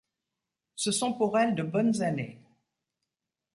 [0.73, 2.39] Ce sont pour elle de bonnes années.